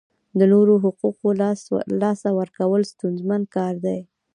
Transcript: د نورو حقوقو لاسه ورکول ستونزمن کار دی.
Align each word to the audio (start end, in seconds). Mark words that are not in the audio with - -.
د 0.39 0.41
نورو 0.53 0.73
حقوقو 0.83 1.27
لاسه 2.01 2.29
ورکول 2.39 2.81
ستونزمن 2.93 3.41
کار 3.55 3.73
دی. 3.85 3.99